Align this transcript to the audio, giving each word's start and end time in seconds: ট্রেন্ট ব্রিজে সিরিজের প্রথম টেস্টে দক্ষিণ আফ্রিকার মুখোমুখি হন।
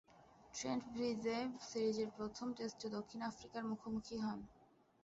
ট্রেন্ট 0.53 0.83
ব্রিজে 0.93 1.37
সিরিজের 1.67 2.09
প্রথম 2.17 2.47
টেস্টে 2.57 2.87
দক্ষিণ 2.97 3.19
আফ্রিকার 3.23 3.63
মুখোমুখি 3.65 4.15
হন। 4.23 4.39